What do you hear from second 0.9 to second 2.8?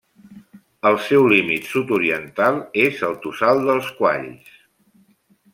seu límit sud-oriental